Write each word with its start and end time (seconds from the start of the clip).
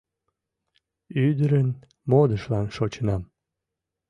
-Ӱдырын 1.25 1.69
модышлан 2.09 2.67
шочынам. 2.75 3.23